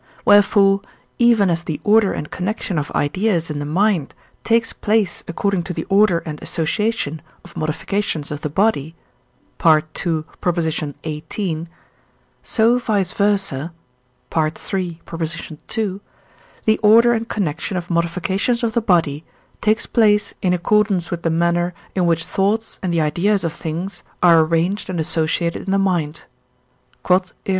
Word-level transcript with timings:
Wherefore, 0.25 0.81
even 1.19 1.51
as 1.51 1.63
the 1.63 1.79
order 1.83 2.11
and 2.11 2.31
connection 2.31 2.79
of 2.79 2.89
ideas 2.95 3.51
in 3.51 3.59
the 3.59 3.67
mind 3.67 4.15
takes 4.43 4.73
place 4.73 5.23
according 5.27 5.61
to 5.65 5.73
the 5.75 5.83
order 5.89 6.23
and 6.25 6.41
association 6.41 7.21
of 7.45 7.55
modifications 7.55 8.31
of 8.31 8.41
the 8.41 8.49
body 8.49 8.95
(II. 9.63 9.85
xviii.), 10.41 11.65
so 12.41 12.79
vice 12.79 13.13
versâ 13.13 13.71
(III. 14.35 15.01
ii.) 15.85 15.99
the 16.65 16.77
order 16.79 17.13
and 17.13 17.29
connection 17.29 17.77
of 17.77 17.91
modifications 17.91 18.63
of 18.63 18.73
the 18.73 18.81
body 18.81 19.23
takes 19.61 19.85
place 19.85 20.33
in 20.41 20.51
accordance 20.51 21.11
with 21.11 21.21
the 21.21 21.29
manner, 21.29 21.75
in 21.93 22.07
which 22.07 22.25
thoughts 22.25 22.79
and 22.81 22.91
the 22.91 23.01
ideas 23.01 23.43
of 23.43 23.53
things 23.53 24.01
are 24.23 24.39
arranged 24.39 24.89
and 24.89 24.99
associated 24.99 25.61
in 25.67 25.71
the 25.71 25.77
mind. 25.77 26.21
Q.E.D. 27.05 27.31